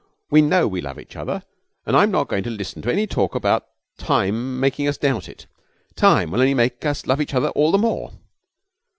We 0.31 0.41
know 0.41 0.67
we 0.67 0.81
love 0.81 0.97
each 0.99 1.15
other, 1.15 1.43
and 1.85 1.95
I'm 1.95 2.09
not 2.09 2.27
going 2.27 2.41
to 2.45 2.49
listen 2.49 2.81
to 2.81 2.91
any 2.91 3.05
talk 3.05 3.35
about 3.35 3.67
time 3.99 4.59
making 4.59 4.87
us 4.87 4.97
doubt 4.97 5.29
it. 5.29 5.45
Time 5.95 6.31
will 6.31 6.39
only 6.41 6.55
make 6.55 6.83
us 6.83 7.05
love 7.05 7.21
each 7.21 7.35
other 7.35 7.49
all 7.49 7.71
the 7.71 7.77
more.' 7.77 8.11